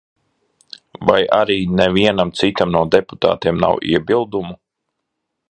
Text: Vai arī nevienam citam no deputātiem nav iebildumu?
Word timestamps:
Vai 1.09 1.17
arī 1.39 1.57
nevienam 1.81 2.33
citam 2.41 2.73
no 2.77 2.83
deputātiem 2.97 3.61
nav 3.67 3.79
iebildumu? 3.93 4.59